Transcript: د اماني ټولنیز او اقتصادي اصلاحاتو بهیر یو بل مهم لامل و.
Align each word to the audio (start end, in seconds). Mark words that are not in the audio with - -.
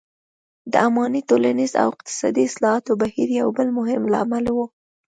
د 0.71 0.73
اماني 0.87 1.21
ټولنیز 1.29 1.71
او 1.81 1.87
اقتصادي 1.95 2.43
اصلاحاتو 2.49 2.91
بهیر 3.01 3.29
یو 3.41 3.49
بل 3.57 3.67
مهم 3.79 4.01
لامل 4.13 4.45
و. 4.51 4.57